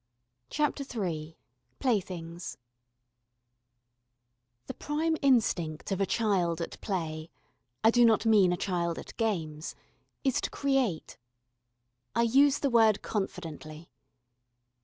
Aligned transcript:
CHAPTER 0.49 0.83
III 1.03 1.37
Playthings 1.77 2.57
THE 4.65 4.73
prime 4.73 5.15
instinct 5.21 5.91
of 5.91 6.01
a 6.01 6.07
child 6.07 6.59
at 6.59 6.81
play 6.81 7.29
I 7.83 7.91
do 7.91 8.03
not 8.03 8.25
mean 8.25 8.51
a 8.51 8.57
child 8.57 8.97
at 8.97 9.15
games 9.17 9.75
is 10.23 10.41
to 10.41 10.49
create. 10.49 11.19
I 12.15 12.23
use 12.23 12.57
the 12.61 12.71
word 12.71 13.03
confidently. 13.03 13.91